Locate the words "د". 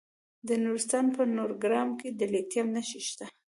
0.47-0.49, 2.19-2.21